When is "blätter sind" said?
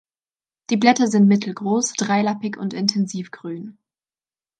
0.77-1.27